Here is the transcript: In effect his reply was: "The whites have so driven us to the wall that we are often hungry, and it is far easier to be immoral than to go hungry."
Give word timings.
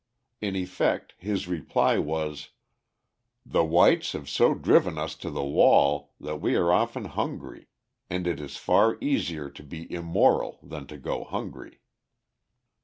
In 0.41 0.55
effect 0.55 1.13
his 1.19 1.47
reply 1.47 1.99
was: 1.99 2.49
"The 3.45 3.63
whites 3.63 4.13
have 4.13 4.27
so 4.27 4.55
driven 4.55 4.97
us 4.97 5.13
to 5.17 5.29
the 5.29 5.43
wall 5.43 6.15
that 6.19 6.37
we 6.37 6.55
are 6.55 6.71
often 6.73 7.05
hungry, 7.05 7.67
and 8.09 8.25
it 8.25 8.39
is 8.39 8.57
far 8.57 8.97
easier 8.99 9.47
to 9.51 9.61
be 9.61 9.93
immoral 9.93 10.57
than 10.63 10.87
to 10.87 10.97
go 10.97 11.23
hungry." 11.23 11.81